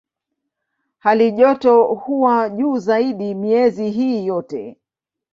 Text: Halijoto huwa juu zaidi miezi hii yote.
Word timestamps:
Halijoto 0.99 1.83
huwa 1.93 2.49
juu 2.49 2.77
zaidi 2.77 3.35
miezi 3.35 3.89
hii 3.89 4.25
yote. 4.25 4.77